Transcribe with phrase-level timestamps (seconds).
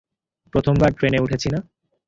[0.53, 1.59] প্রথমবার ট্রেনে উঠেছি না।